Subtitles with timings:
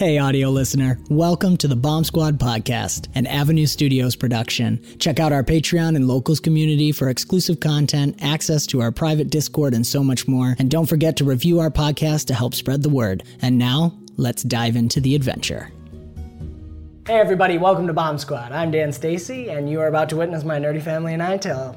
[0.00, 0.98] Hey, audio listener.
[1.10, 4.82] Welcome to the Bomb Squad podcast, an Avenue Studios production.
[4.98, 9.74] Check out our Patreon and locals community for exclusive content, access to our private Discord,
[9.74, 10.56] and so much more.
[10.58, 13.24] And don't forget to review our podcast to help spread the word.
[13.42, 15.70] And now, let's dive into the adventure.
[17.06, 17.58] Hey, everybody.
[17.58, 18.52] Welcome to Bomb Squad.
[18.52, 21.76] I'm Dan Stacy, and you are about to witness my nerdy family and I tell.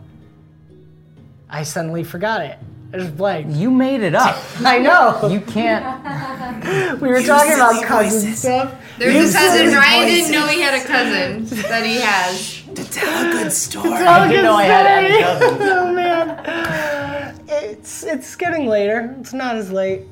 [1.49, 2.58] I suddenly forgot it.
[2.94, 3.48] It was blank.
[3.50, 4.38] You made it up.
[4.64, 5.28] I know.
[5.28, 7.02] You can't.
[7.02, 8.76] we were talking about cousin stuff.
[9.00, 9.58] There's Use a cousin.
[9.72, 10.28] silly Ryan voices.
[10.28, 12.62] didn't know he had a cousin that he has.
[12.76, 13.91] To tell a good story.
[13.94, 15.60] I didn't know I had any cousins.
[15.74, 19.16] Oh man, it's it's getting later.
[19.20, 20.04] It's not as late.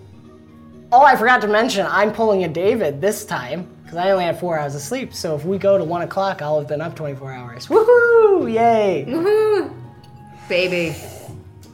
[0.92, 4.40] Oh, I forgot to mention, I'm pulling a David this time because I only had
[4.40, 5.14] four hours of sleep.
[5.14, 7.68] So if we go to one o'clock, I'll have been up 24 hours.
[7.68, 8.52] Woohoo!
[8.54, 9.06] Yay!
[9.08, 9.74] Woohoo!
[10.50, 10.96] Baby.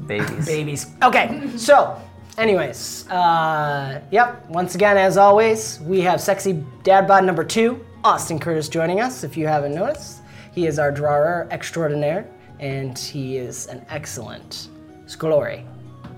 [0.08, 0.46] Babies.
[0.46, 0.88] Babies.
[1.04, 2.00] Okay, so,
[2.38, 4.48] anyways, uh, yep.
[4.50, 9.24] Once again, as always, we have sexy dad bod number two, Austin Curtis, joining us.
[9.24, 10.22] If you haven't noticed,
[10.54, 12.28] he is our drawer extraordinaire,
[12.60, 14.70] and he is an excellent
[15.06, 15.64] Scolori,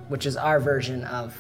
[0.08, 1.36] which is our version of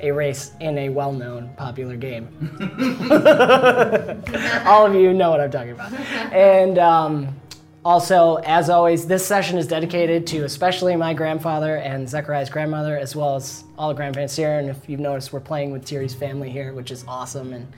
[0.00, 2.28] a race in a well-known popular game.
[4.66, 5.92] All of you know what I'm talking about.
[6.32, 7.36] And um,
[7.84, 13.14] also, as always, this session is dedicated to especially my grandfather and Zechariah's grandmother, as
[13.16, 14.58] well as all the grandparents here.
[14.58, 17.52] And if you've noticed, we're playing with Thierry's family here, which is awesome.
[17.52, 17.72] And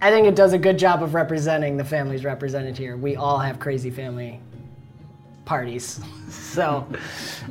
[0.00, 2.96] I think it does a good job of representing the families represented here.
[2.96, 4.40] We all have crazy family
[5.44, 6.00] parties.
[6.32, 6.86] So,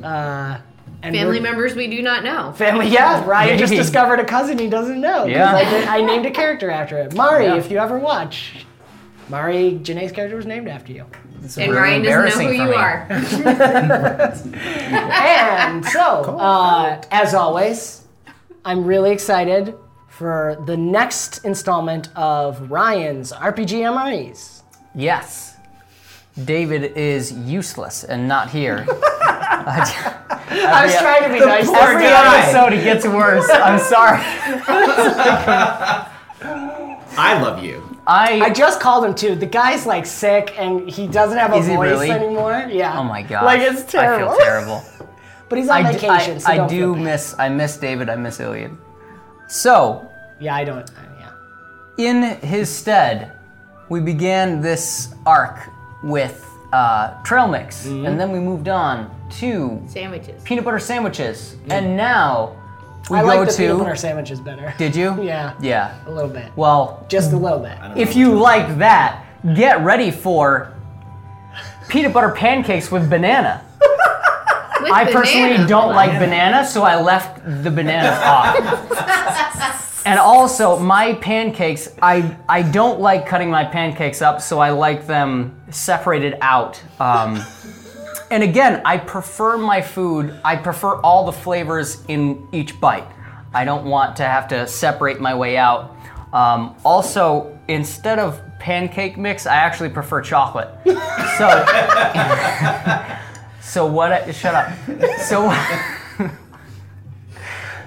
[0.02, 0.58] uh,
[1.02, 2.52] and Family members we do not know.
[2.52, 3.24] Family, yeah.
[3.26, 5.24] Ryan just discovered a cousin he doesn't know.
[5.24, 5.54] Yeah.
[5.54, 7.14] I, did- I named a character after it.
[7.14, 7.56] Mari, Yeah.
[7.56, 8.64] if you ever watch.
[9.28, 11.04] Mari, Janae's character was named after you.
[11.44, 12.74] It's And really Ryan doesn't know who you me.
[12.74, 13.06] are.
[14.92, 18.02] And so, uh, as always,
[18.64, 19.74] I'm really excited
[20.08, 24.62] for the next installment of Ryan's RPG MREs.
[24.94, 25.56] Yes.
[26.44, 28.86] David is useless and not here.
[28.88, 31.68] I was trying to be nice.
[31.70, 32.40] to Every guy.
[32.42, 33.48] episode it gets worse.
[33.50, 34.20] I'm sorry.
[37.16, 37.91] I love you.
[38.06, 39.34] I I just called him too.
[39.36, 42.10] The guy's like sick and he doesn't have a Is he voice really?
[42.10, 42.66] anymore.
[42.70, 42.98] Yeah.
[42.98, 43.44] Oh my god.
[43.44, 44.30] Like it's terrible.
[44.30, 44.82] I feel terrible.
[45.48, 47.04] But he's on I, d- vacation, I- so I don't do feel bad.
[47.04, 48.74] miss I miss David, I miss Iliad.
[49.48, 50.08] So,
[50.40, 50.88] Yeah, I don't.
[50.90, 52.08] uh, Yeah.
[52.08, 53.32] in his stead,
[53.90, 55.58] we began this arc
[56.02, 58.06] with uh, trail mix, Mm-hmm.
[58.06, 59.10] and then we moved on
[59.40, 60.42] to Sandwiches.
[60.42, 62.56] peanut butter sandwiches, and now
[63.12, 63.58] we I go like the to.
[63.58, 64.74] peanut butter sandwiches better.
[64.78, 65.22] Did you?
[65.32, 65.54] Yeah.
[65.60, 65.94] Yeah.
[66.06, 66.50] A little bit.
[66.56, 67.76] Well, Just a little bit.
[67.96, 69.24] if you like that,
[69.54, 70.72] get ready for
[71.88, 73.64] peanut butter pancakes with banana.
[74.82, 75.68] With I personally banana.
[75.68, 80.02] don't like banana, so I left the banana off.
[80.04, 85.06] And also, my pancakes, I I don't like cutting my pancakes up, so I like
[85.06, 86.82] them separated out.
[86.98, 87.40] Um,
[88.32, 90.40] and again, I prefer my food.
[90.42, 93.06] I prefer all the flavors in each bite.
[93.52, 95.94] I don't want to have to separate my way out.
[96.32, 100.70] Um, also, instead of pancake mix, I actually prefer chocolate.
[101.38, 101.48] So.
[103.62, 104.12] So what?
[104.12, 104.72] I, shut up.
[105.20, 105.50] So,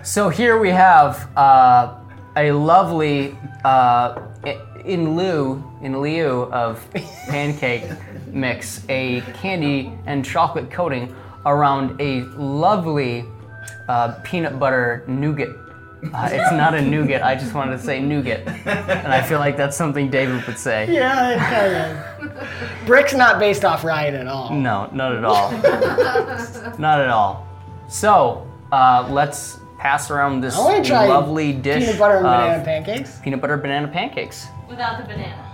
[0.03, 1.99] so here we have uh,
[2.35, 4.19] a lovely, uh,
[4.83, 6.89] in lieu, in lieu of
[7.27, 7.83] pancake
[8.27, 11.15] mix, a candy and chocolate coating
[11.45, 13.25] around a lovely
[13.87, 15.49] uh, peanut butter nougat.
[16.13, 17.23] Uh, it's not a nougat.
[17.23, 20.91] I just wanted to say nougat, and I feel like that's something David would say.
[20.93, 22.49] Yeah, it kind of.
[22.85, 24.53] Brick's not based off Ryan at all.
[24.53, 25.51] No, not at all.
[26.77, 27.47] not at all.
[27.89, 33.19] So, uh, let's pass around this I try lovely dish peanut butter and banana pancakes.
[33.19, 35.44] peanut butter banana pancakes Without the banana.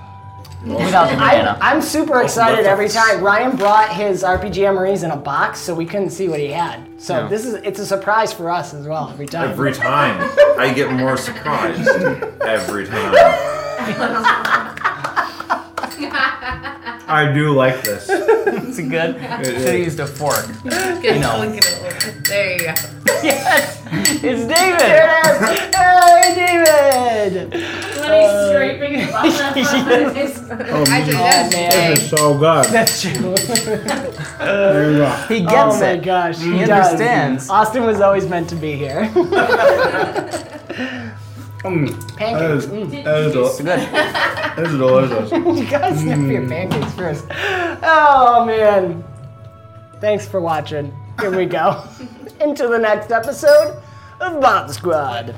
[0.65, 1.57] Without the banana.
[1.61, 3.21] I, I'm super excited every time.
[3.23, 6.87] Ryan brought his RPG MREs in a box, so we couldn't see what he had.
[7.01, 7.27] So Yeah.
[7.27, 9.49] this is it's a surprise for us as well every time.
[9.49, 10.29] Every time
[10.59, 11.87] I get more surprised.
[12.41, 13.13] Every time.
[17.13, 18.07] I do like this.
[18.09, 19.15] It's good.
[19.45, 20.45] Should have used a fork.
[20.63, 21.19] Good.
[21.21, 21.39] know.
[21.45, 21.65] Look at
[22.05, 22.25] it.
[22.25, 22.73] There you go.
[23.23, 23.81] Yes,
[24.23, 24.79] it's David.
[24.79, 25.75] Yes!
[26.23, 27.53] Hey, David!
[27.53, 30.91] Uh, when he's scraping the bottom.
[30.91, 31.93] Actually, that's man.
[31.95, 32.03] big.
[32.09, 32.65] so good.
[32.65, 33.35] That's true.
[34.37, 35.09] There you go.
[35.27, 36.03] He gets oh my it.
[36.03, 36.91] gosh, he, He does.
[36.91, 37.49] understands.
[37.49, 39.09] Austin was always meant to be here.
[39.09, 40.57] That
[41.63, 42.17] mm.
[42.17, 42.65] Pancakes.
[42.65, 43.33] is, that is, mm.
[43.33, 43.65] del- Good.
[43.65, 45.31] that is delicious.
[45.31, 46.49] you gotta sniff your mm.
[46.49, 47.25] pancakes first.
[47.83, 49.03] Oh man.
[49.99, 50.91] Thanks for watching.
[51.19, 51.83] Here we go.
[52.39, 53.79] Into the next episode
[54.19, 55.35] of Bomb Squad.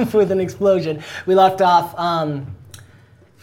[0.12, 2.46] with an explosion, we left off um,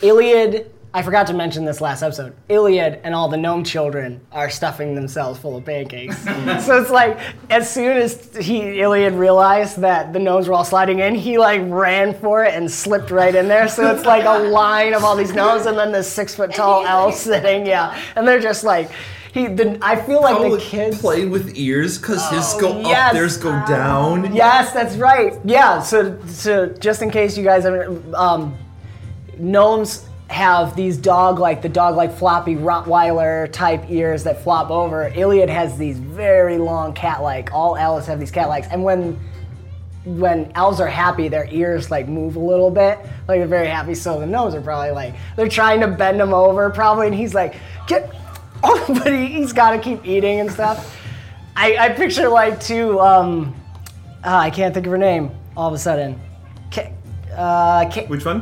[0.01, 0.71] Iliad.
[0.93, 2.35] I forgot to mention this last episode.
[2.49, 6.17] Iliad and all the gnome children are stuffing themselves full of pancakes.
[6.65, 7.19] so it's like
[7.51, 11.61] as soon as he Iliad realized that the gnomes were all sliding in, he like
[11.65, 13.67] ran for it and slipped right in there.
[13.67, 16.85] So it's like a line of all these gnomes and then this six foot tall
[16.85, 18.89] elf sitting, yeah, and they're just like.
[19.37, 23.09] He, the, I feel like the kids play with ears because his go yes.
[23.09, 24.33] up, theirs go down.
[24.33, 25.33] Yes, that's right.
[25.45, 25.79] Yeah.
[25.81, 28.57] So, so just in case you guys haven't, um,
[29.37, 35.07] gnomes have these dog like the dog like floppy Rottweiler type ears that flop over.
[35.15, 37.53] Iliad has these very long cat like.
[37.53, 39.19] All elves have these cat likes, and when
[40.07, 42.97] when elves are happy, their ears like move a little bit,
[43.27, 43.93] like they're very happy.
[43.93, 47.33] So the gnomes are probably like they're trying to bend him over, probably, and he's
[47.33, 47.55] like,
[47.87, 48.13] get,
[48.63, 50.95] oh, but he, he's got to keep eating and stuff.
[51.55, 53.55] I, I picture like two, um,
[54.23, 56.19] ah, I can't think of her name all of a sudden.
[57.35, 58.41] Uh, Which one?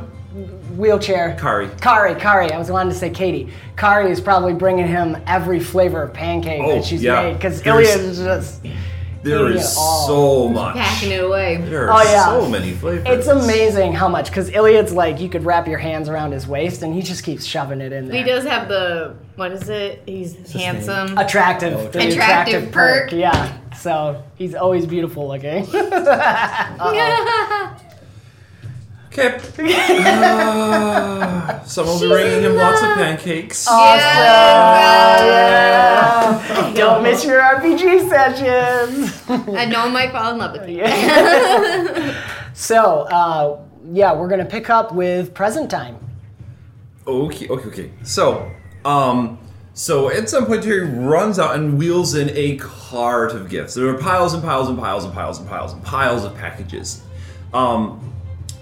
[0.76, 1.38] wheelchair.
[1.40, 1.70] Kari.
[1.82, 2.52] Kari, Kari.
[2.52, 3.52] I was wanting to say Katie.
[3.78, 7.24] Kari is probably bringing him every flavor of pancake Oh, that she's yeah.
[7.24, 8.66] made because Iliad is just.
[9.26, 10.08] There eating is it all.
[10.08, 10.76] so much.
[10.76, 11.58] Packing it away.
[11.58, 12.26] There Oh, yeah.
[12.26, 13.06] so many flavors.
[13.08, 16.84] It's amazing how much, because Iliad's like you could wrap your hands around his waist
[16.84, 18.18] and he just keeps shoving it in there.
[18.18, 20.04] He does have the what is it?
[20.06, 21.18] He's handsome.
[21.18, 23.12] Attractive, the Attractive perk.
[23.12, 23.58] yeah.
[23.76, 25.66] So he's always beautiful looking.
[29.18, 29.40] Okay.
[30.18, 33.64] Uh, someone will be bringing him lots of pancakes.
[33.66, 33.76] Don't
[37.12, 39.24] miss your RPG sessions.
[39.30, 40.84] I know I might fall in love with you.
[42.58, 43.60] So, uh,
[43.92, 45.98] yeah, we're gonna pick up with present time.
[47.06, 47.92] Okay, okay, okay.
[48.04, 48.50] So,
[48.86, 49.38] um,
[49.74, 53.74] so at some point he runs out and wheels in a cart of gifts.
[53.74, 57.02] There are piles and piles and piles and piles and piles and piles of packages.
[57.54, 58.15] Um,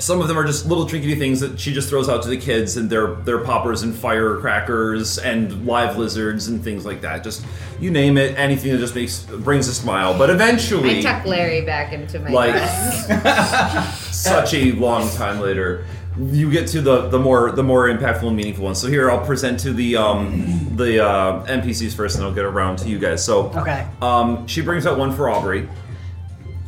[0.03, 2.37] some of them are just little trinkety things that she just throws out to the
[2.37, 7.23] kids, and they're they're poppers and firecrackers and live lizards and things like that.
[7.23, 7.45] Just
[7.79, 10.17] you name it, anything that just makes brings a smile.
[10.17, 12.55] But eventually, I tuck Larry back into my like
[14.11, 15.85] such a long time later
[16.29, 19.25] you get to the the more the more impactful and meaningful ones so here i'll
[19.25, 20.45] present to the um
[20.75, 23.87] the uh, npcs first and i'll get around to you guys so Okay.
[23.99, 25.67] um she brings out one for aubrey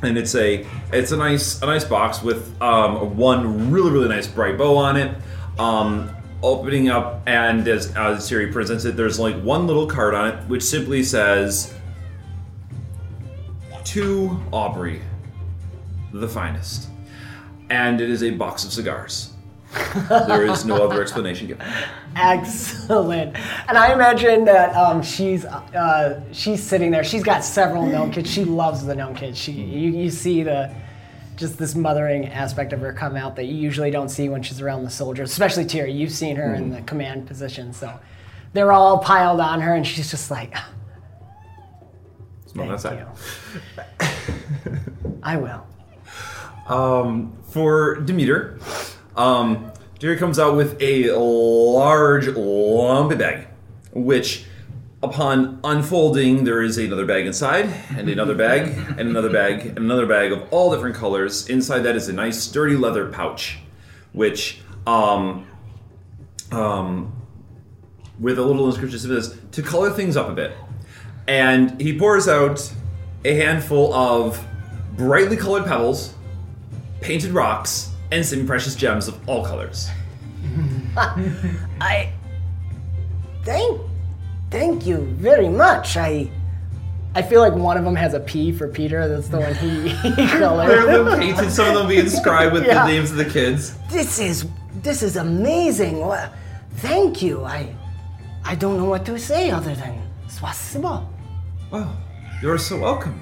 [0.06, 4.28] and it's a it's a nice a nice box with um one really really nice
[4.28, 5.16] bright bow on it.
[5.60, 6.10] Um
[6.44, 10.48] opening up and as as siri presents it there's like one little card on it
[10.48, 11.74] which simply says
[13.84, 15.02] to aubrey
[16.12, 16.90] the finest.
[17.70, 19.35] And it is a box of cigars
[20.28, 21.66] there is no other explanation given.
[22.16, 23.36] Excellent.
[23.68, 27.04] And I imagine that um, she's uh, she's sitting there.
[27.04, 28.30] She's got several gnome kids.
[28.32, 29.38] She loves the gnome kids.
[29.38, 30.74] She you, you see the
[31.36, 34.62] just this mothering aspect of her come out that you usually don't see when she's
[34.62, 35.90] around the soldiers, especially Tira.
[35.90, 38.00] You've seen her in the command position, so
[38.54, 40.56] they're all piled on her, and she's just like,
[42.48, 43.08] Smell that "Thank side.
[44.00, 44.08] you.
[45.24, 45.68] I will."
[46.68, 48.58] Um, for Demeter,
[49.16, 49.72] um,
[50.18, 53.48] comes out with a large, lumpy bag,
[53.92, 54.46] which,
[55.02, 57.66] upon unfolding, there is another bag inside,
[57.98, 58.68] and another bag,
[58.98, 61.50] and another bag, and another bag of all different colors.
[61.50, 63.60] Inside that is a nice, sturdy leather pouch,
[64.14, 65.48] which, um,
[66.52, 67.12] um,
[68.20, 70.56] with a little inscription says to color things up a bit.
[71.28, 72.72] And he pours out
[73.24, 74.46] a handful of
[74.96, 76.14] brightly colored pebbles,
[77.02, 79.90] painted rocks, and semi-precious gems of all colors.
[80.98, 82.12] I
[83.44, 83.82] thank
[84.52, 85.98] thank you very much.
[85.98, 86.30] I
[87.16, 89.08] I feel like one of them has a P for Peter.
[89.08, 91.18] That's the one he, he colored.
[91.20, 92.86] Painted, some of them be inscribed with Yeah.
[92.86, 93.76] the names of the kids.
[93.90, 94.46] This is
[94.84, 96.00] this is amazing.
[96.00, 96.30] Wha-
[96.78, 97.44] Thank you.
[97.44, 97.74] I
[98.44, 101.06] I don't know what to say other than spasibo.
[101.72, 101.98] Oh,
[102.42, 103.20] you're so welcome.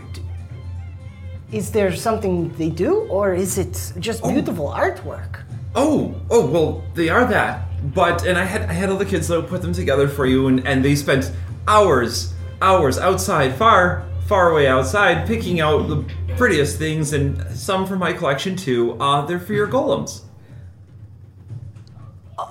[1.53, 5.43] Is there something they do, or is it just beautiful artwork?
[5.75, 7.93] Oh, oh, well, they are that.
[7.93, 10.47] But and I had I had all the kids though put them together for you,
[10.47, 11.31] and and they spent
[11.67, 16.03] hours, hours outside, far, far away outside, picking out the
[16.37, 18.93] prettiest things, and some from my collection too.
[18.99, 20.21] Uh, they're for your golems.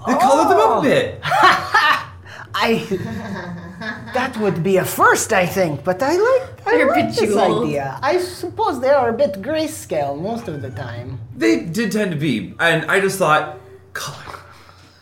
[0.07, 1.19] They colored them up a bit.
[2.55, 3.69] I
[4.15, 5.83] that would be a first, I think.
[5.85, 7.65] But I like I They're like this bejeweled.
[7.67, 7.99] idea.
[8.03, 11.19] I suppose they are a bit grayscale most of the time.
[11.37, 13.59] They did tend to be, and I just thought,
[13.93, 14.39] color.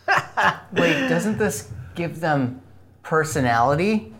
[0.72, 2.60] Wait, doesn't this give them
[3.02, 4.14] personality?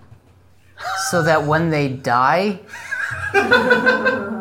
[1.10, 2.60] So that when they die,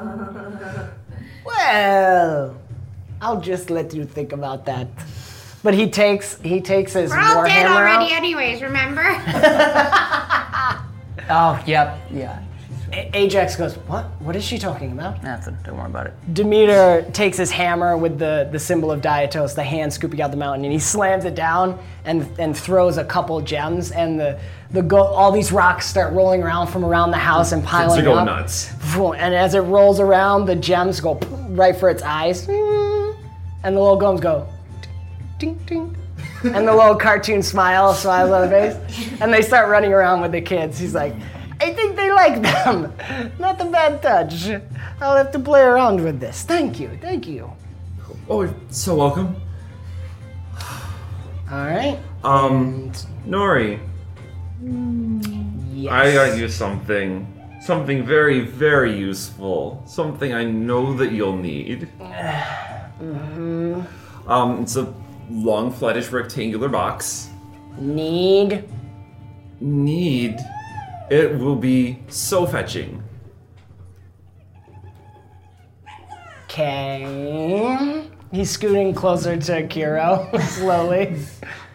[1.45, 2.55] Well,
[3.21, 4.87] I'll just let you think about that.
[5.63, 8.17] But he takes he takes his We're all dead warhammer already, out.
[8.17, 8.61] anyways.
[8.61, 9.01] Remember?
[11.29, 12.39] oh, yep, yeah.
[12.91, 14.05] A- Ajax goes, "What?
[14.19, 15.57] What is she talking about?" Nothing.
[15.63, 16.13] Don't worry about it.
[16.33, 20.37] Demeter takes his hammer with the, the symbol of Diatos, the hand scooping out the
[20.37, 24.39] mountain, and he slams it down and and throws a couple gems, and the
[24.71, 28.03] the go, all these rocks start rolling around from around the house and piling are
[28.03, 28.25] going up.
[28.25, 28.71] nuts.
[28.95, 31.15] And as it rolls around, the gems go
[31.49, 32.55] right for its eyes, and
[33.75, 34.47] the little gnomes go,
[35.39, 35.95] ding ding.
[36.43, 40.31] And the little cartoon smile smiles on the face, and they start running around with
[40.31, 40.77] the kids.
[40.77, 41.13] He's like,
[41.61, 42.93] I think they like them.
[43.39, 44.49] Not a bad touch.
[45.01, 46.43] I'll have to play around with this.
[46.43, 47.51] Thank you, thank you.
[48.29, 49.35] Oh, you're so welcome.
[51.51, 51.97] All right.
[52.23, 52.91] Um,
[53.25, 53.79] Nori,
[55.73, 55.91] Yes.
[55.91, 57.25] I got you something.
[57.61, 59.81] Something very, very useful.
[59.87, 61.87] Something I know that you'll need.
[64.27, 64.93] Um, it's a
[65.29, 67.29] long, flattish, rectangular box.
[67.77, 68.67] Need.
[69.59, 70.37] Need.
[71.09, 73.03] It will be so fetching.
[76.45, 78.07] Okay.
[78.31, 81.17] He's scooting closer to Kiro slowly.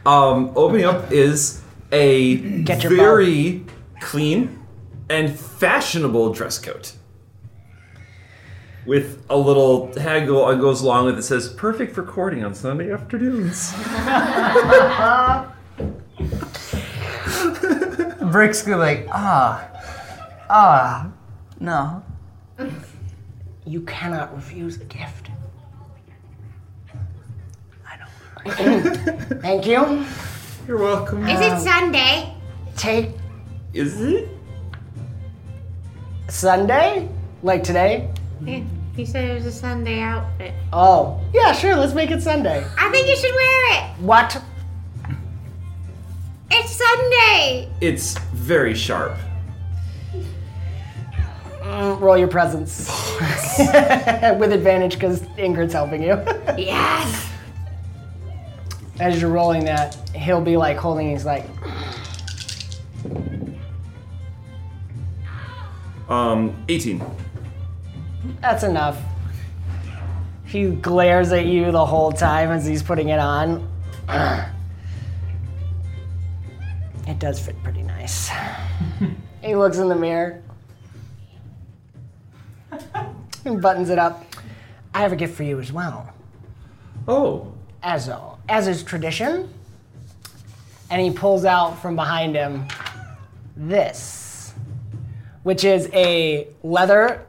[0.06, 3.64] Um, opening up is a Get your very
[4.00, 4.60] clean
[5.08, 6.94] and fashionable dress coat.
[8.86, 12.92] With a little tag that goes along with it says "Perfect for courting on Sunday
[12.92, 13.72] afternoons."
[18.30, 19.68] Brick's gonna like, ah,
[20.50, 21.10] ah,
[21.60, 22.02] no.
[23.64, 25.30] You cannot refuse a gift.
[27.86, 28.06] I know.
[29.40, 30.04] Thank you.
[30.66, 31.26] You're welcome.
[31.28, 32.34] Is it Sunday?
[32.76, 33.10] Take
[33.72, 34.28] Is it?
[36.28, 37.08] Sunday?
[37.42, 38.10] Like today?
[38.42, 38.62] Yeah,
[38.96, 40.54] he said it was a Sunday outfit.
[40.72, 42.64] Oh, yeah, sure, let's make it Sunday.
[42.78, 44.00] I think you should wear it.
[44.00, 44.42] What?
[46.50, 47.68] It's Sunday.
[47.80, 49.16] It's very sharp.
[51.62, 52.88] Mm, roll your presence.
[53.58, 56.22] With advantage because Ingrid's helping you.
[56.58, 57.30] Yes.
[59.00, 61.44] As you're rolling that, he'll be like holding, he's like,
[66.08, 67.02] Um, 18.
[68.40, 68.98] That's enough.
[70.44, 73.68] He glares at you the whole time as he's putting it on.
[77.06, 78.30] It does fit pretty nice.
[79.42, 80.42] he looks in the mirror
[83.44, 84.24] and buttons it up.
[84.94, 86.12] I have a gift for you as well.
[87.06, 87.52] Oh,
[87.82, 88.10] As
[88.48, 89.52] as is tradition,
[90.90, 92.66] and he pulls out from behind him
[93.56, 94.54] this,
[95.42, 97.26] which is a leather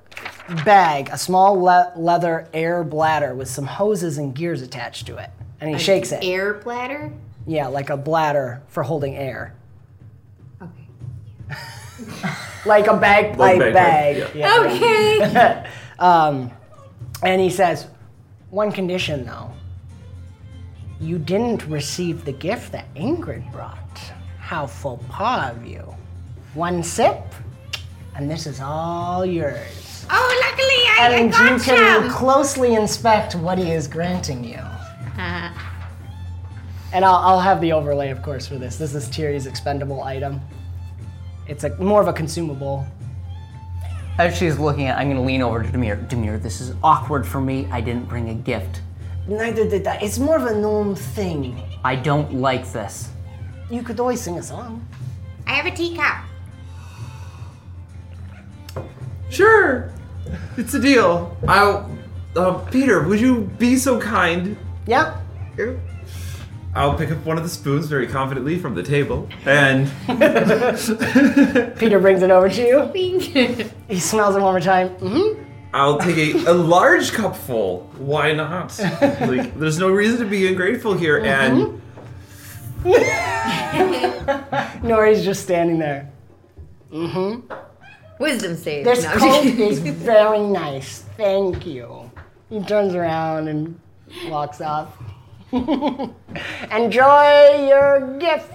[0.64, 5.30] bag, a small le- leather air bladder with some hoses and gears attached to it.
[5.60, 6.24] And he shakes it.
[6.24, 7.12] Air bladder?
[7.48, 9.56] Yeah, like a bladder for holding air.
[10.62, 10.88] Okay.
[12.66, 14.18] Like a bagpipe bagpipe, bag.
[14.36, 14.64] yeah.
[14.64, 14.74] Yeah.
[14.74, 15.70] Okay.
[16.00, 16.52] Um,
[17.24, 17.88] and he says,
[18.50, 19.50] one condition though.
[21.00, 23.80] You didn't receive the gift that Ingrid brought.
[24.40, 25.96] How faux pas of you.
[26.54, 27.22] One sip,
[28.16, 29.85] and this is all yours.
[30.10, 32.10] Oh, luckily I, I And you can some.
[32.12, 34.60] closely inspect what he is granting you.
[35.18, 35.52] Uh,
[36.94, 38.78] And I'll, I'll have the overlay, of course, for this.
[38.78, 40.40] This is Tyrion's expendable item.
[41.48, 42.86] It's a more of a consumable.
[44.18, 46.08] As she's looking at, I'm gonna lean over to Demir.
[46.08, 47.68] Demir, this is awkward for me.
[47.72, 48.82] I didn't bring a gift.
[49.28, 49.96] Neither did I.
[49.98, 51.62] It's more of a gnome thing.
[51.84, 53.10] I don't like this.
[53.70, 54.88] You could always sing a song.
[55.48, 56.24] I have a teacup.
[59.30, 59.92] Sure,
[60.58, 61.36] it's a deal.
[61.48, 61.90] I'll.
[62.36, 64.58] Uh, Peter, would you be so kind?
[64.86, 65.18] Yeah?
[66.76, 69.88] I'll pick up one of the spoons very confidently from the table, and
[71.78, 73.66] Peter brings it over to you.
[73.88, 74.90] He smells it one more time.
[74.98, 75.44] Mm-hmm.
[75.74, 77.90] I'll take a, a large cup full.
[77.98, 78.78] Why not?
[79.22, 81.82] Like, there's no reason to be ungrateful here, and
[84.84, 86.12] Nori's just standing there.
[88.20, 88.86] Wisdom save.
[88.86, 91.02] This No, I'm coat is very nice.
[91.18, 92.10] Thank you.
[92.50, 93.80] He turns around and
[94.28, 94.96] walks off.
[96.72, 98.52] Enjoy your gift.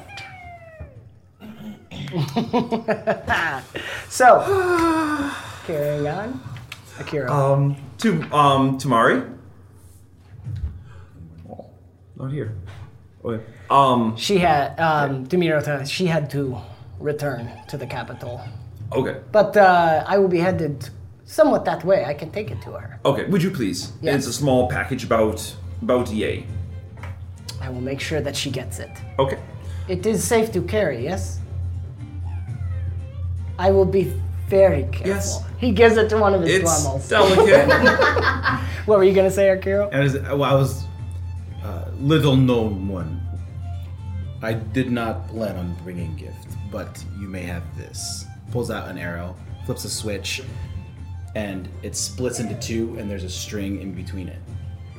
[4.08, 4.40] so,
[5.66, 6.40] carrying on.
[6.98, 7.32] Akira.
[7.32, 9.36] um, to um, Tamari.
[11.48, 11.70] Oh,
[12.16, 12.54] not here.
[13.24, 13.42] Okay.
[13.70, 16.58] Um, she had, um, Demirota, she had to
[16.98, 18.42] return to the capital.
[18.92, 19.20] Okay.
[19.32, 20.88] But uh, I will be headed
[21.24, 22.04] somewhat that way.
[22.04, 22.98] I can take it to her.
[23.04, 23.92] Okay, would you please?
[24.02, 24.14] Yes.
[24.16, 26.46] It's a small package about about yay.
[27.60, 28.90] I will make sure that she gets it.
[29.18, 29.38] Okay.
[29.88, 31.40] It is safe to carry, yes?
[33.58, 34.12] I will be
[34.48, 35.06] very careful.
[35.06, 35.42] Yes.
[35.58, 37.08] He gives it to one of his It's Dwemmels.
[37.08, 37.68] delicate.
[38.86, 39.88] What were you going to say, Akira?
[39.92, 40.84] And as, well, I was
[41.62, 43.20] uh, little known one.
[44.42, 48.24] I did not plan on bringing gift, but you may have this.
[48.50, 50.42] Pulls out an arrow, flips a switch,
[51.34, 54.40] and it splits into two, and there's a string in between it.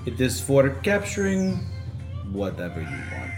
[0.05, 1.57] It is for capturing
[2.31, 3.31] whatever you want.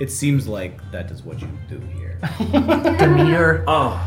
[0.00, 2.18] It seems like that is what you do here.
[2.98, 3.64] Demeter.
[3.66, 4.00] Oh,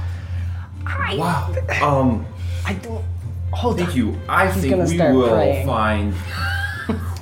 [1.13, 1.53] wow.
[1.81, 2.25] Um,
[2.65, 3.03] I don't.
[3.51, 3.95] Hold thank on.
[3.97, 4.19] you.
[4.27, 5.65] I He's think gonna we start will praying.
[5.65, 6.13] find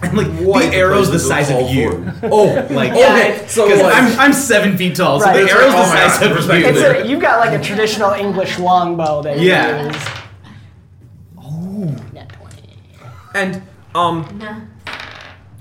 [0.10, 2.12] and like What the arrow's the size of you.
[2.24, 3.46] Oh, Like okay.
[3.48, 5.44] So because like, I'm I'm seven feet tall, so Right.
[5.46, 6.86] the arrow's the Oh size God, of respect you.
[6.86, 9.86] A, you've got like a traditional English longbow that you Yeah.
[9.88, 9.96] use.
[11.38, 11.96] Oh.
[12.14, 12.62] Net 20.
[13.34, 13.62] and
[13.94, 14.68] um,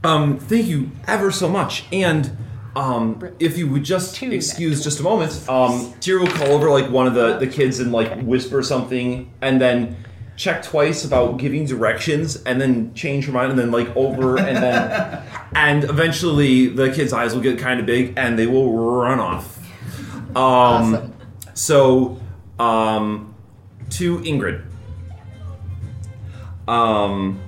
[0.03, 1.85] um, thank you ever so much.
[1.93, 2.37] And
[2.77, 6.69] um, if you would just Two excuse just a moment, um, Tyr will call over
[6.71, 9.97] like one of the the kids and like whisper something, and then
[10.37, 14.57] check twice about giving directions, and then change her mind, and then like over, and
[14.57, 15.23] then
[15.55, 19.59] and eventually the kid's eyes will get kind of big, and they will run off.
[20.37, 21.15] Um, Awesome.
[21.55, 22.21] So,
[22.59, 23.35] um,
[23.91, 24.65] to Ingrid.
[26.67, 27.41] Um,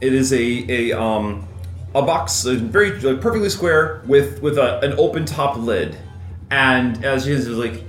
[0.00, 1.46] it is a a um
[1.94, 5.96] a box, uh, very like, perfectly square with with a, an open top lid,
[6.50, 7.84] and as you is like,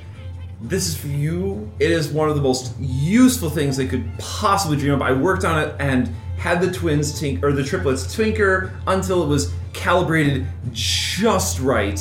[0.70, 1.72] this is for you.
[1.80, 5.02] It is one of the most useful things they could possibly dream of.
[5.02, 9.28] I worked on it and had the twins tink or the triplets twinker until it
[9.28, 12.00] was calibrated just right.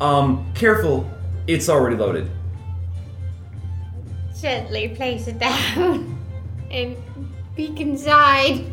[0.00, 1.08] Um, careful,
[1.46, 2.30] it's already loaded.
[4.40, 6.18] Gently place it down
[6.70, 6.96] and
[7.56, 8.64] peek inside.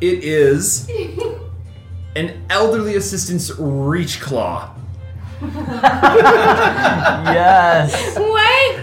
[0.00, 0.88] It is
[2.16, 4.74] an elderly assistant's reach claw.
[7.32, 8.16] Yes.
[8.18, 8.80] What?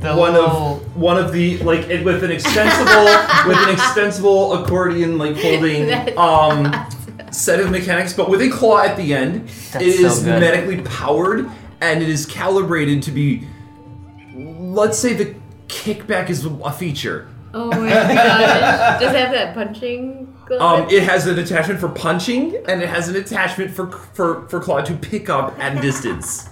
[0.00, 3.04] The One little- of one of the like it, with an extensible
[3.48, 6.72] with an extensible accordion like holding That's um
[7.30, 9.48] set of mechanics, but with a claw at the end.
[9.72, 10.40] That's it is so good.
[10.40, 11.48] medically powered
[11.80, 13.46] and it is calibrated to be
[14.34, 15.34] let's say the
[15.68, 17.28] kickback is a feature.
[17.54, 19.00] Oh my gosh.
[19.00, 20.80] Does it have that punching glove?
[20.84, 24.60] Um, it has an attachment for punching, and it has an attachment for for for
[24.60, 26.48] Claw to pick up at distance.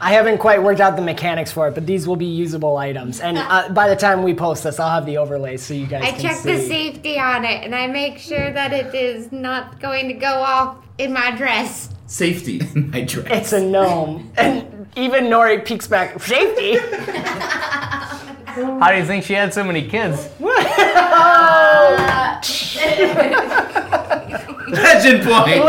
[0.00, 3.20] I haven't quite worked out the mechanics for it, but these will be usable items.
[3.20, 6.04] And uh, by the time we post this, I'll have the overlays so you guys
[6.04, 6.52] I can check see.
[6.52, 10.32] the safety on it and I make sure that it is not going to go
[10.32, 11.90] off in my dress.
[12.06, 12.60] Safety.
[12.74, 13.26] my dress.
[13.30, 16.20] It's a gnome, and even Nori peeks back.
[16.22, 16.78] Safety.
[18.58, 20.28] How do you think she had so many kids?
[24.68, 25.64] Legend point.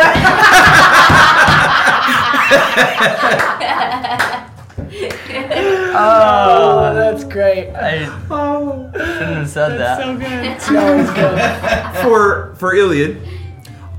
[6.02, 7.70] Oh, that's great.
[7.70, 10.00] I shouldn't have said that.
[10.00, 10.74] So good.
[10.74, 12.04] No, good.
[12.04, 13.18] for for Iliad,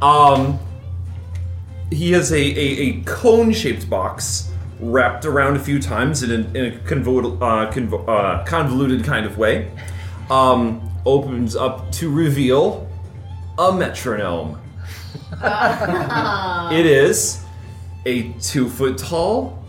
[0.02, 0.58] um,
[1.90, 6.34] he has a, a, a cone shaped box wrapped around a few times in a,
[6.58, 9.70] in a convo- uh, convo- uh, convoluted kind of way.
[10.30, 12.88] Um, opens up to reveal
[13.58, 14.60] a metronome.
[15.42, 17.44] it is
[18.06, 19.64] a two foot tall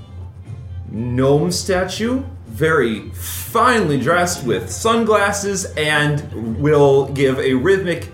[0.92, 8.10] gnome statue, very finely dressed with sunglasses, and will give a rhythmic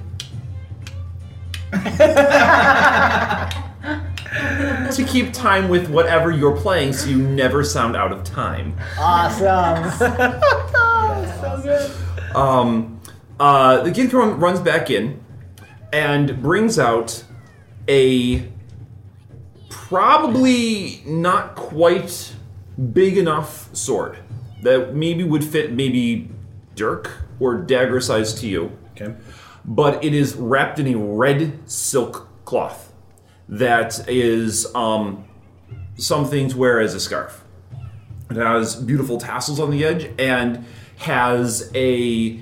[4.92, 8.78] to keep time with whatever you're playing so you never sound out of time.
[8.98, 9.92] Awesome.
[11.42, 12.07] so good.
[12.36, 13.00] Um,
[13.40, 15.24] uh, the kid run, runs back in
[15.94, 17.24] and brings out
[17.88, 18.48] a
[19.70, 22.34] probably not quite
[22.94, 24.18] big enough sword
[24.62, 26.30] that maybe would fit maybe
[26.76, 29.16] dirk or dagger size to you Okay.
[29.64, 32.92] but it is wrapped in a red silk cloth
[33.48, 35.26] that is um,
[35.96, 37.44] something to wear as a scarf.
[38.30, 40.66] It has beautiful tassels on the edge and
[40.98, 42.40] has a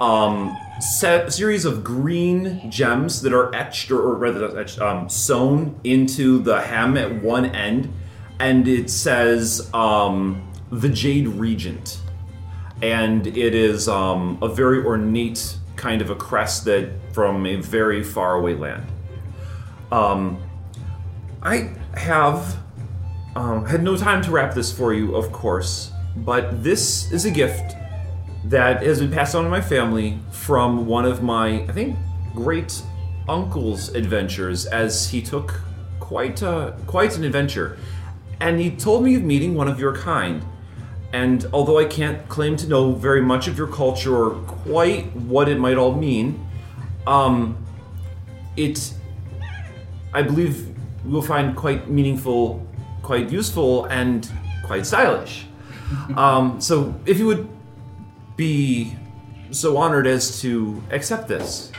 [0.00, 5.78] um, set series of green gems that are etched or, or rather etched, um, sewn
[5.84, 7.92] into the hem at one end,
[8.38, 12.00] and it says um, the Jade Regent
[12.82, 18.02] and it is um, a very ornate kind of a crest that from a very
[18.02, 18.86] faraway land.
[19.92, 20.42] Um,
[21.42, 22.58] I have
[23.36, 27.30] um, had no time to wrap this for you, of course, but this is a
[27.30, 27.74] gift
[28.44, 31.96] that has been passed on to my family from one of my, I think,
[32.34, 32.82] great
[33.28, 35.60] uncle's adventures, as he took
[35.98, 37.78] quite a, quite an adventure,
[38.40, 40.44] and he told me of meeting one of your kind.
[41.12, 45.48] And although I can't claim to know very much of your culture or quite what
[45.48, 46.46] it might all mean,
[47.06, 47.56] um,
[48.56, 48.92] it,
[50.12, 50.68] I believe,
[51.06, 52.66] you'll find quite meaningful,
[53.02, 54.30] quite useful, and
[54.64, 55.46] quite stylish.
[56.16, 57.48] um, so if you would
[58.36, 58.96] be
[59.50, 61.70] so honored as to accept this,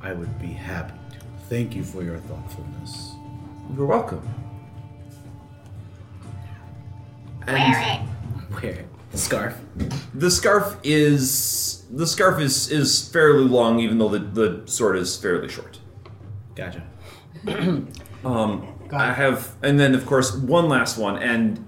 [0.00, 1.18] I would be happy to.
[1.48, 3.12] Thank you for your thoughtfulness.
[3.74, 4.22] you're welcome.
[7.46, 8.62] And Wear it.
[8.62, 8.88] Wear it.
[9.14, 9.58] Scarf.
[10.14, 15.14] the scarf is the scarf is is fairly long, even though the, the sword is
[15.16, 15.78] fairly short.
[16.54, 16.82] Gotcha.
[18.24, 21.66] Um, I have, and then of course one last one, and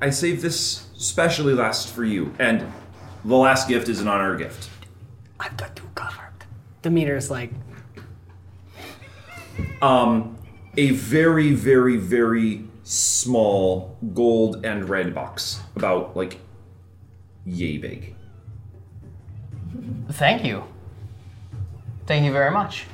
[0.00, 2.32] I saved this specially last for you.
[2.38, 2.72] And
[3.24, 4.68] the last gift is an honor gift.
[5.38, 6.32] I've got you covered.
[6.82, 7.52] Demeter's like,
[9.82, 10.36] Um,
[10.76, 16.38] a very, very, very small gold and red box, about like
[17.44, 18.14] yay big.
[20.12, 20.64] Thank you.
[22.06, 22.86] Thank you very much.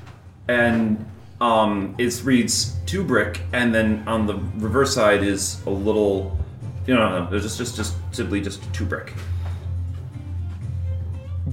[0.49, 1.05] and
[1.41, 6.39] um, it reads two brick, and then on the reverse side is a little,
[6.87, 9.12] you know, no, there's just just just simply just two brick.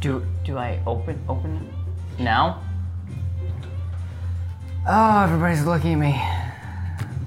[0.03, 2.61] Do do I open open it now?
[4.85, 6.21] Oh, everybody's looking at me.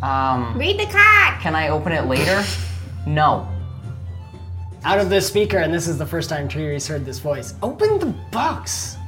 [0.03, 1.41] Um, Read the card.
[1.41, 2.45] can I open it later?
[3.07, 3.49] No.
[4.85, 7.55] out of the speaker, and this is the first time Triri's heard this voice.
[7.63, 8.99] Open the box.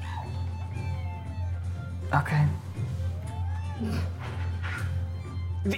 [2.14, 2.46] Okay.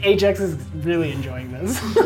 [0.04, 1.76] Ajax is really enjoying this.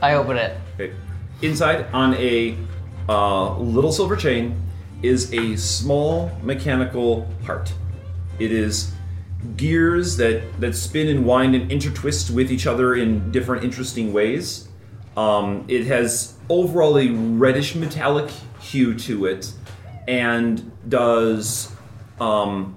[0.00, 0.56] I open it.
[0.80, 0.94] Okay.
[1.42, 2.56] Inside, on a
[3.08, 4.60] uh, little silver chain,
[5.02, 7.72] is a small mechanical heart.
[8.38, 8.92] It is
[9.56, 14.68] gears that that spin and wind and intertwist with each other in different interesting ways.
[15.16, 19.52] Um, it has overall a reddish metallic hue to it,
[20.08, 21.72] and does
[22.20, 22.76] um,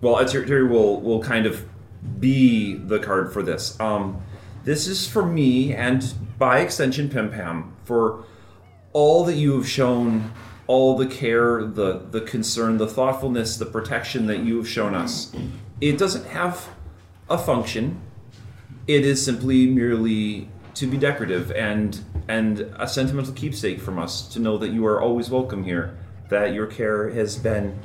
[0.00, 0.24] well.
[0.26, 1.66] Terry will will kind of
[2.20, 3.78] be the card for this.
[3.80, 4.22] Um,
[4.64, 8.24] this is for me, and by extension, Pim Pam, for
[8.94, 10.32] all that you have shown,
[10.66, 15.34] all the care, the the concern, the thoughtfulness, the protection that you have shown us.
[15.82, 16.70] It doesn't have
[17.28, 18.00] a function.
[18.86, 24.40] It is simply merely to be decorative and and a sentimental keepsake from us to
[24.40, 25.98] know that you are always welcome here.
[26.30, 27.78] That your care has been.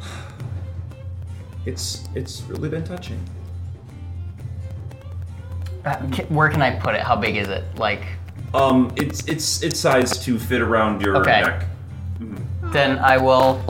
[1.64, 3.18] It's it's really been touching.
[5.86, 7.00] Uh, ca- Where can I put it?
[7.00, 7.62] How big is it?
[7.78, 8.02] Like,
[8.52, 11.42] Um, it's it's it's sized to fit around your Okay.
[11.42, 11.64] neck.
[12.72, 13.62] then I will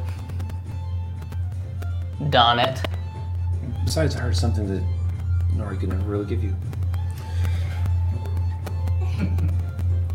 [2.31, 2.81] don it.
[3.85, 4.83] Besides, I heard something that
[5.55, 6.55] Nori could never really give you.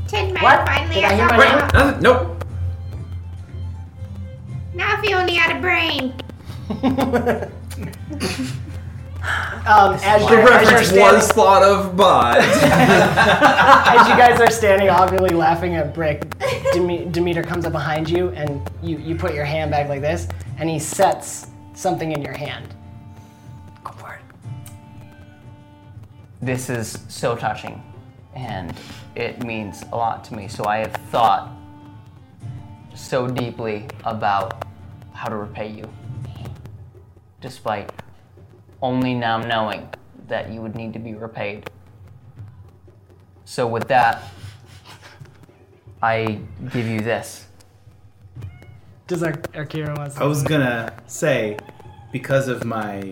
[0.07, 0.65] Tin Man What?
[0.67, 1.67] finally Did I has hear a my Wait, name?
[1.73, 2.01] nothing.
[2.01, 2.45] Nope.
[4.73, 6.13] Now if he only had a brain.
[9.23, 14.49] Um, as, The you're, as, reference standing, was thought of, but as you guys are
[14.49, 16.23] standing awkwardly laughing at Brick,
[16.73, 20.27] Deme- Demeter comes up behind you and you, you put your hand back like this
[20.57, 22.73] and he sets something in your hand.
[23.83, 24.71] Go for it.
[26.41, 27.83] This is so touching,
[28.35, 28.73] and
[29.15, 30.47] it means a lot to me.
[30.47, 31.51] So I have thought
[32.95, 34.65] so deeply about
[35.13, 35.87] how to repay you,
[37.41, 37.91] despite
[38.81, 39.89] only now knowing
[40.27, 41.69] that you would need to be repaid.
[43.45, 44.23] So with that,
[46.01, 46.39] I
[46.71, 47.47] give you this.
[49.07, 51.57] Does our, our Kira wants I was gonna say,
[52.11, 53.11] because of my,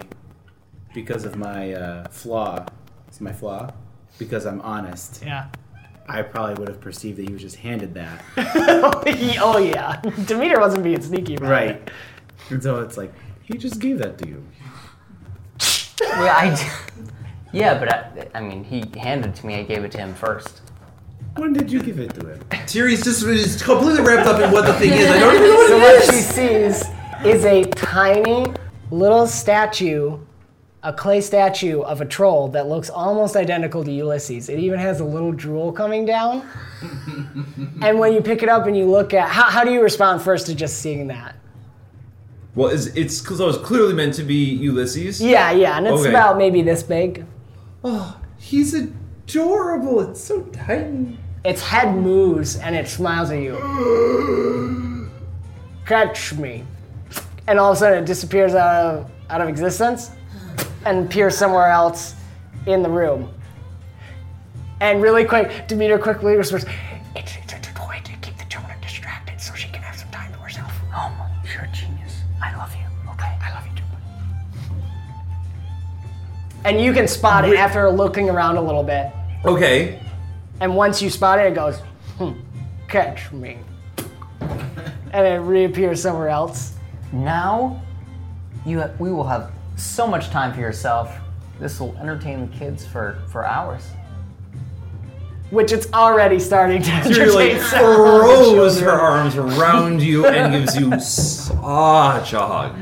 [0.93, 2.65] because of my uh, flaw,
[3.08, 3.69] it's my flaw,
[4.17, 5.21] because I'm honest.
[5.25, 5.47] Yeah.
[6.08, 8.23] I probably would have perceived that he was just handed that.
[9.41, 10.01] oh yeah.
[10.25, 11.69] Demeter wasn't being sneaky about right.
[11.69, 11.91] it.
[12.49, 14.43] And so it's like, he just gave that to you.
[16.01, 16.55] Yeah, I.
[16.55, 16.62] d-
[17.51, 19.55] Yeah, but I, I mean, he handed it to me.
[19.55, 20.62] I gave it to him first.
[21.35, 22.39] When did you give it to him?
[22.67, 25.09] Tyrion's just is completely wrapped up in what the thing is.
[25.09, 26.83] I don't even know So what it what she sees
[27.25, 28.45] is a tiny
[28.91, 30.19] little statue,
[30.83, 34.47] a clay statue of a troll that looks almost identical to Ulysses.
[34.49, 36.47] It even has a little drool coming down.
[37.81, 40.21] and when you pick it up and you look at, how, how do you respond
[40.21, 41.35] first to just seeing that?
[42.60, 45.22] Well, it's it's because it was clearly meant to be Ulysses.
[45.22, 46.10] Yeah, yeah, and it's Okay.
[46.10, 47.24] about maybe this big.
[47.86, 50.02] Oh, he's adorable.
[50.02, 51.17] It's so tiny.
[51.45, 53.56] Its head moves and it smiles at you.
[55.86, 56.65] Catch me.
[57.48, 60.12] And all of a sudden it disappears out of, out of existence
[60.86, 62.13] and appears somewhere else
[62.65, 63.34] in the room.
[64.82, 66.65] And really quick, Demeter quickly whispers,
[67.15, 67.38] it's,
[76.65, 79.12] And you can spot it after looking around a little bit.
[79.45, 80.02] Okay.
[80.60, 81.80] And once you spot it, it goes,
[82.17, 82.34] hmm,
[82.88, 83.60] catch me.
[84.41, 86.74] and it reappears somewhere else.
[87.12, 87.82] Now,
[88.65, 91.15] you ha- we will have so much time for yourself.
[91.60, 93.88] This will entertain the kids for, for hours.
[95.50, 98.04] Which it's already starting to Tyrion entertain like some of the
[98.54, 99.00] throws her children.
[99.00, 102.76] arms around you and gives you such a hug.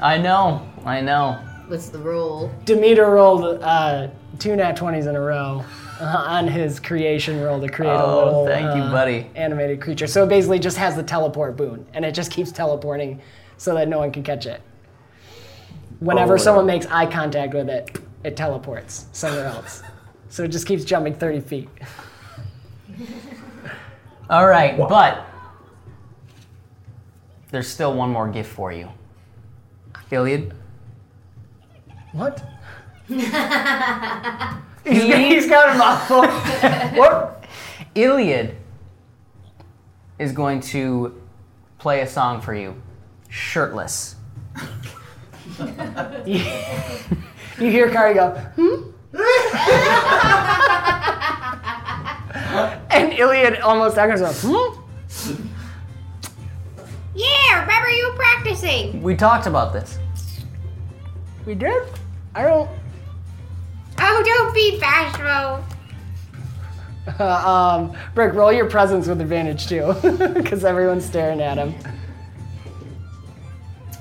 [0.00, 1.40] I know, I know.
[1.68, 2.52] What's the rule?
[2.64, 5.64] Demeter rolled uh, two nat 20s in a row
[6.00, 9.30] uh, on his creation roll to create a Oh, little thank you, uh, buddy.
[9.34, 10.06] animated creature.
[10.06, 13.20] So it basically just has the teleport boon, and it just keeps teleporting
[13.56, 14.60] so that no one can catch it.
[16.00, 19.82] Whenever Oh, someone makes eye contact with it, it teleports somewhere else.
[20.28, 21.68] So it just keeps jumping 30 feet.
[24.30, 25.26] All right, but
[27.50, 28.88] there's still one more gift for you.
[30.10, 30.54] Iliad,
[32.14, 32.42] What?
[33.08, 33.24] he's,
[34.84, 36.22] he's got a mouthful.
[36.98, 37.44] what?
[37.96, 38.56] Iliad
[40.20, 41.20] is going to
[41.78, 42.80] play a song for you,
[43.28, 44.14] shirtless.
[47.56, 48.90] You hear Kari go, hmm?
[52.90, 55.46] and Iliad almost echoes, up, hmm?
[57.14, 59.00] Yeah, remember you were practicing.
[59.02, 60.00] We talked about this.
[61.46, 61.84] We did?
[62.34, 62.70] I don't.
[63.98, 65.64] Oh, don't be bashful.
[67.20, 69.94] Um, Brick, roll your presence with advantage too,
[70.34, 71.74] because everyone's staring at him.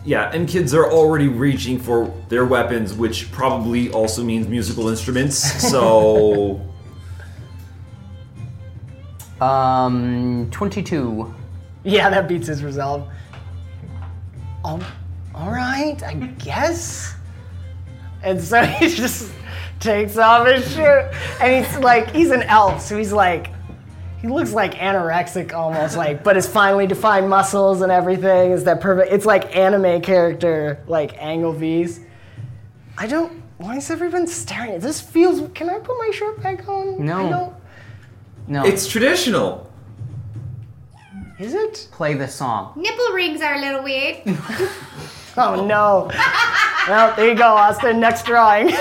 [0.06, 5.38] Yeah, and kids are already reaching for their weapons, which probably also means musical instruments.
[5.70, 6.62] So
[9.42, 11.34] Um, 22.
[11.84, 13.10] Yeah, that beats his resolve.
[14.64, 14.84] Um,
[15.36, 17.16] all right, I guess.
[18.24, 19.32] And so he just
[19.80, 23.50] takes off his shirt, and he's like, he's an elf, so he's like,
[24.22, 28.80] he looks like anorexic almost, like, but his finely defined muscles and everything is that
[28.80, 29.12] perfect.
[29.12, 32.00] It's like anime character, like angle V's.
[32.98, 33.42] I don't.
[33.58, 34.80] Why is everyone staring?
[34.80, 35.50] This feels.
[35.54, 37.06] Can I put my shirt back on?
[37.06, 37.18] No.
[37.18, 37.54] I don't.
[38.48, 39.70] No, It's traditional.
[41.40, 41.88] Is it?
[41.92, 42.74] play the song.
[42.78, 44.22] Nipple rings are a little weird.
[45.38, 46.12] Oh no.
[46.88, 48.00] well, there you go, Austin.
[48.00, 48.68] Next drawing.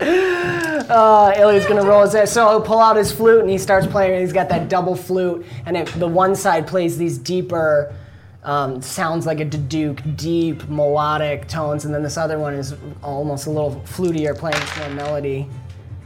[0.00, 2.28] uh, Ilya's gonna roll his head.
[2.28, 4.20] So he'll pull out his flute and he starts playing.
[4.20, 7.94] He's got that double flute, and it, the one side plays these deeper.
[8.42, 13.46] Um, sounds like a Duke, deep melodic tones, and then this other one is almost
[13.46, 15.48] a little flutier, playing some melody.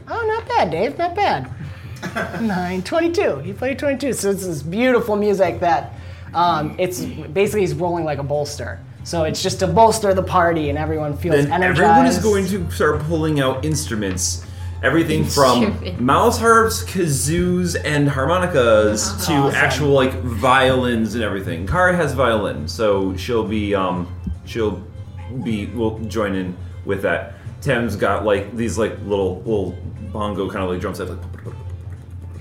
[0.06, 0.96] Oh, not bad, Dave.
[0.98, 1.50] Not bad.
[2.40, 3.38] Nine, 22.
[3.38, 4.12] He played 22.
[4.12, 5.97] So it's this beautiful music that
[6.34, 8.80] um, it's basically he's rolling like a bolster.
[9.04, 11.80] So it's just to bolster the party and everyone feels Then energized.
[11.80, 14.44] everyone is going to start pulling out instruments.
[14.82, 16.00] Everything from Instrument.
[16.00, 19.54] mouse harps, kazoos, and harmonicas to Awesome.
[19.56, 21.66] actual like violins and everything.
[21.66, 24.06] Kara has violin, so she'll be um
[24.44, 24.82] she'll
[25.42, 27.34] be will join in with that.
[27.60, 29.76] Tam's got like these like little little
[30.12, 31.18] bongo kind of like drum sets like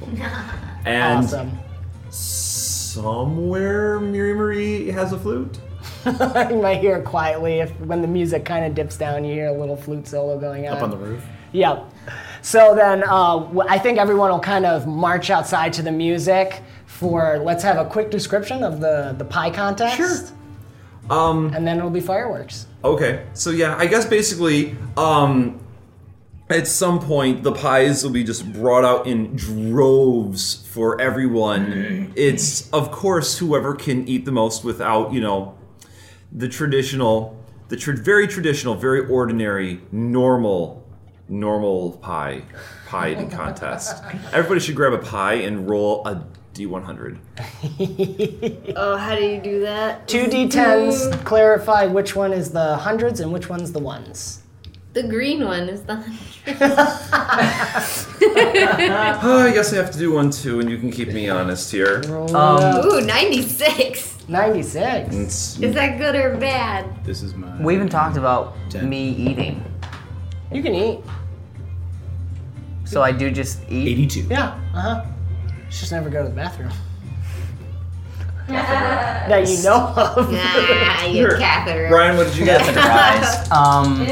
[0.85, 1.57] and awesome.
[3.01, 5.59] Somewhere Miri Marie has a flute.
[6.05, 9.47] you might hear it quietly if when the music kind of dips down, you hear
[9.47, 10.77] a little flute solo going on.
[10.77, 11.23] Up on the roof.
[11.51, 11.85] Yep.
[12.41, 17.39] So then uh, I think everyone will kind of march outside to the music for
[17.39, 19.97] let's have a quick description of the, the pie contest.
[19.97, 20.17] Sure.
[21.09, 22.65] Um, And then it'll be fireworks.
[22.83, 25.59] Okay, so yeah, I guess basically, um,
[26.49, 31.65] at some point the pies will be just brought out in droves for everyone.
[31.67, 32.13] Mm-hmm.
[32.15, 35.57] It's of course whoever can eat the most without, you know,
[36.31, 40.87] the traditional, the tr- very traditional, very ordinary, normal,
[41.29, 42.43] normal pie
[42.87, 44.01] pie eating contest.
[44.31, 47.17] Everybody should grab a pie and roll a d100.
[48.75, 50.07] Oh, how do you do that?
[50.07, 54.43] Two d10s clarify which one is the hundreds and which one's the ones.
[54.97, 55.93] The green one is the.
[59.21, 61.71] Oh, I guess I have to do one too, and you can keep me honest
[61.71, 62.01] here.
[62.35, 64.27] Um, Ooh, 96.
[64.27, 65.07] 96.
[65.13, 67.05] It's- Is that good or bad?
[67.05, 67.61] This is my.
[67.61, 68.89] we even talked about Ten.
[68.89, 69.63] me eating,
[70.51, 71.01] You can eat.
[72.85, 73.87] so I do just eat.
[73.87, 74.21] 82.
[74.31, 75.05] Yeah, uh huh.
[75.69, 76.71] Just never go to the bathroom.
[78.47, 80.31] that you know of.
[80.31, 81.37] Nah, you Sure.
[81.37, 81.87] catheter.
[81.91, 82.61] Ryan, what did you get?
[82.75, 83.51] Catheterized.
[83.51, 84.07] Um,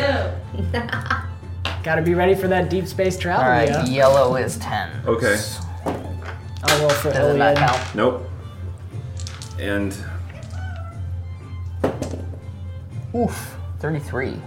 [1.83, 3.43] Gotta be ready for that deep space travel.
[3.45, 3.85] all right, yeah.
[3.85, 4.89] yellow is ten.
[5.05, 5.39] Okay.
[5.85, 7.57] I'll roll for Doesn't that Iliad.
[7.57, 7.95] count?
[7.95, 8.29] Nope.
[9.59, 9.95] And
[13.15, 14.41] Oof, thirty-three.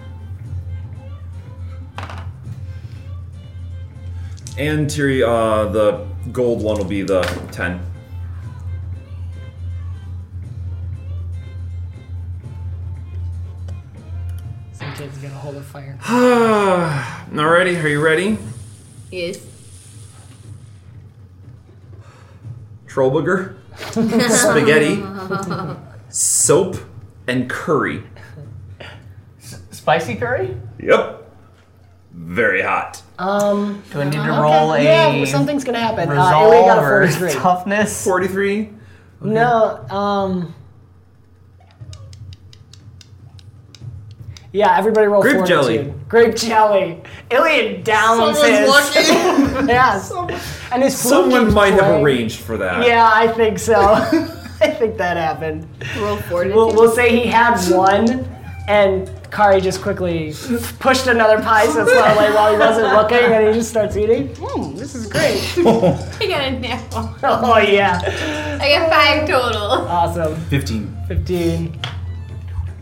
[4.58, 7.80] and Tiri, uh, the gold one will be the ten.
[15.68, 15.98] Fire.
[16.02, 18.38] Alrighty, are you ready?
[19.10, 19.38] Yes.
[22.86, 25.02] Troll booger, spaghetti,
[26.08, 26.76] soap,
[27.26, 28.02] and curry.
[29.70, 30.56] Spicy curry?
[30.80, 31.30] Yep.
[32.12, 33.02] Very hot.
[33.18, 36.08] Um, Do I need to roll a yeah, something's gonna happen.
[36.08, 37.32] Uh, resolve Ilya got a or 43.
[37.40, 38.04] toughness?
[38.04, 38.70] Forty-three.
[39.20, 40.54] No, um.
[44.52, 45.62] Yeah, everybody roll Grape fortitude.
[45.62, 45.94] jelly.
[46.08, 47.02] Grape jelly.
[47.30, 49.06] Iliad downs Someone's his.
[49.68, 50.10] yes.
[50.72, 52.86] And his flute Someone keeps might have arranged for that.
[52.86, 53.74] Yeah, I think so.
[54.60, 55.68] I think that happened.
[55.98, 56.56] Roll fortitude.
[56.56, 58.24] We'll, we'll say he had one,
[58.68, 60.34] and Kari just quickly
[60.80, 64.34] pushed another pie so slowly while he wasn't looking, and he just starts eating.
[64.38, 65.38] Hmm, this is great.
[65.58, 67.14] I got a nipple.
[67.22, 68.00] oh yeah,
[68.60, 69.62] I got five total.
[69.86, 70.34] awesome.
[70.46, 70.96] 15.
[71.06, 71.80] 15.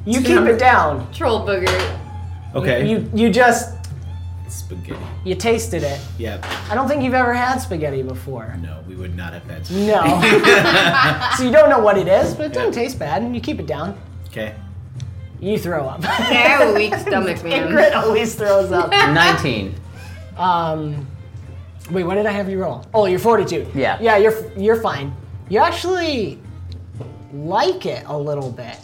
[0.06, 1.12] You keep it down.
[1.12, 1.98] Troll booger.
[2.54, 2.88] Okay.
[2.88, 3.74] You you just
[4.48, 5.00] Spaghetti.
[5.24, 6.00] you tasted it.
[6.16, 6.40] Yeah.
[6.70, 8.56] I don't think you've ever had spaghetti before.
[8.62, 10.08] No, we would not have had spaghetti.
[10.08, 11.30] No.
[11.36, 13.58] so you don't know what it is, but it doesn't taste bad, and you keep
[13.58, 13.98] it down.
[14.28, 14.54] Okay.
[15.40, 16.04] You throw up.
[16.04, 17.68] I have a weak stomach, man.
[17.68, 18.90] Ingrid always throws up.
[18.90, 19.74] Nineteen.
[20.36, 21.06] Um,
[21.90, 22.86] wait, what did I have you roll?
[22.94, 23.68] Oh, your fortitude.
[23.74, 23.98] Yeah.
[24.00, 25.14] Yeah, you're you're fine.
[25.48, 26.38] You actually
[27.32, 28.78] like it a little bit,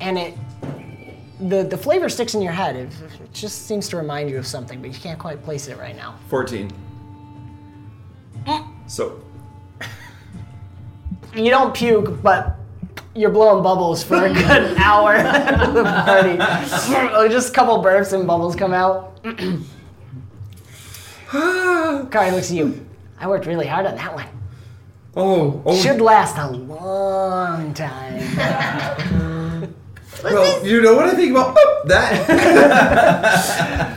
[0.00, 0.34] and it
[1.40, 2.76] the the flavor sticks in your head.
[2.76, 2.88] It,
[3.22, 5.96] it just seems to remind you of something, but you can't quite place it right
[5.96, 6.16] now.
[6.28, 6.70] Fourteen.
[8.46, 8.62] Eh.
[8.86, 9.20] So
[11.34, 12.56] You don't puke, but
[13.14, 16.36] you're blowing bubbles for a good hour of the party.
[16.40, 19.20] Oh, just a couple burps and bubbles come out.
[21.30, 22.86] Kari looks at you.
[23.20, 24.26] I worked really hard on that one.
[25.16, 28.22] Oh, oh, Should last a long time.
[30.22, 32.26] Well, you know what I think about oh, that.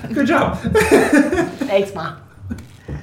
[0.14, 0.58] Good job.
[0.60, 2.18] Thanks, mom.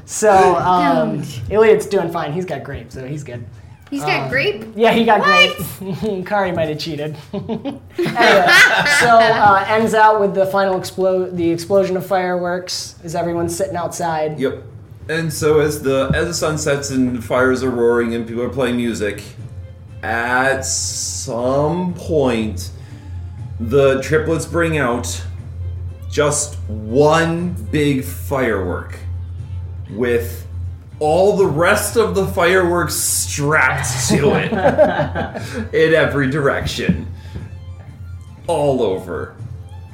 [0.05, 2.33] So um, Iliad's doing fine.
[2.33, 3.45] He's got grape, so he's good.
[3.91, 4.65] He's got Um, grape.
[4.77, 5.57] Yeah, he got What?
[5.81, 6.27] grape.
[6.27, 7.17] Kari might have cheated.
[7.33, 12.97] anyway, so uh, ends out with the final explode, the explosion of fireworks.
[13.05, 14.39] As everyone's sitting outside.
[14.39, 14.63] Yep.
[15.09, 18.51] And so as the as the sun sets and fires are roaring and people are
[18.51, 19.23] playing music,
[20.03, 22.71] at some point
[23.61, 25.25] the triplets bring out
[26.11, 28.99] just one big firework
[29.91, 30.47] with
[31.01, 34.53] all the rest of the fireworks strapped to it
[35.75, 37.07] in every direction.
[38.47, 39.37] All over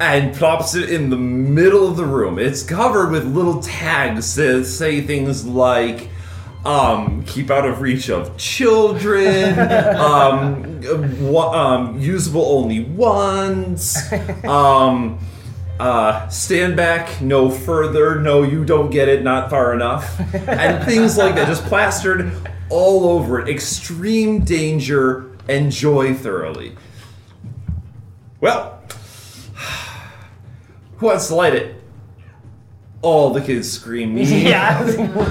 [0.00, 2.38] and plops it in the middle of the room.
[2.38, 6.08] It's covered with little tags that say things like
[6.64, 9.58] um, keep out of reach of children,
[9.98, 10.80] um,
[11.36, 14.12] um, usable only once,
[14.44, 15.18] um,
[15.78, 21.18] uh, stand back, no further, no, you don't get it, not far enough, and things
[21.18, 22.32] like that, just plastered
[22.70, 23.48] all over it.
[23.48, 26.76] Extreme danger, enjoy thoroughly.
[28.40, 28.82] Well,
[30.96, 31.84] who wants to light it?
[33.05, 34.16] All the kids scream.
[34.18, 34.80] Yeah.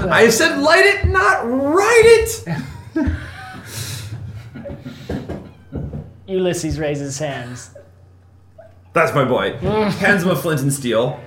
[0.11, 2.45] I said light it, not write it.
[6.27, 7.71] Ulysses raises hands.
[8.93, 9.57] That's my boy.
[9.57, 11.19] Hands him a flint and steel.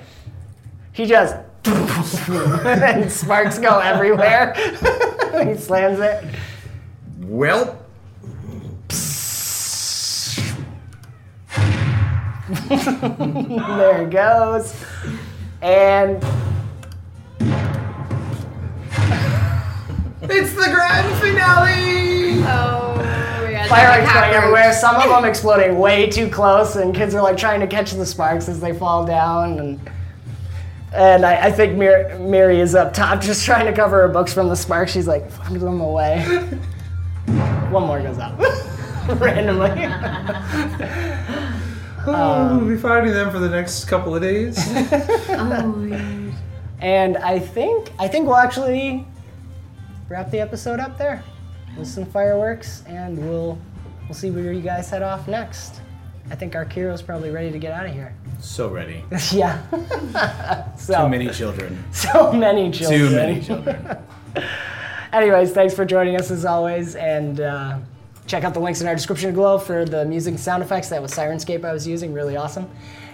[0.92, 1.34] He just
[1.66, 4.54] and sparks go everywhere.
[5.44, 6.24] he slams it.
[7.22, 7.76] Well,
[12.68, 14.74] there it goes.
[15.62, 16.16] And
[20.22, 22.42] it's the grand finale.
[22.48, 23.66] Oh, yeah.
[23.68, 24.72] fireworks going everywhere.
[24.72, 28.06] Some of them exploding way too close, and kids are like trying to catch the
[28.06, 29.58] sparks as they fall down.
[29.58, 29.90] And
[30.92, 34.32] and I, I think Mir- Mary is up top, just trying to cover her books
[34.32, 34.92] from the sparks.
[34.92, 36.22] She's like, "Fuck them away."
[37.70, 38.38] One more goes up
[39.20, 39.70] randomly.
[42.06, 44.56] Oh, we'll be fighting them for the next couple of days.
[46.80, 49.06] And I think I think we'll actually
[50.08, 51.24] wrap the episode up there
[51.76, 53.58] with some fireworks, and we'll
[54.04, 55.80] we'll see where you guys head off next.
[56.30, 58.14] I think our Kiro's probably ready to get out of here.
[58.40, 59.04] So ready.
[59.32, 59.62] yeah.
[60.76, 61.82] so Too many children.
[61.92, 63.00] so many children.
[63.00, 63.98] Too many children.
[65.12, 67.78] Anyways, thanks for joining us as always, and uh,
[68.26, 70.88] check out the links in our description below for the music and sound effects.
[70.88, 72.68] That was Syrinscape I was using, really awesome.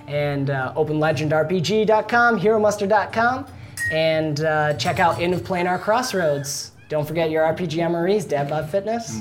[0.07, 3.47] And uh, OpenLegendRPG.com, HeroMuster.com,
[3.93, 6.73] and uh, check out End of Planar Crossroads.
[6.89, 9.21] Don't forget your RPG MREs, Dadbot Fitness.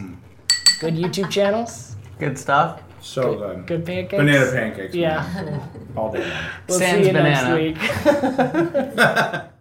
[0.80, 1.96] Good YouTube channels.
[2.20, 2.82] Good stuff.
[3.02, 3.68] So good.
[3.68, 4.18] Good pancakes.
[4.18, 4.94] Banana pancakes.
[4.94, 5.60] Yeah.
[5.96, 6.44] All day long.
[6.68, 7.56] We'll Sans see you banana.
[7.56, 9.52] next week.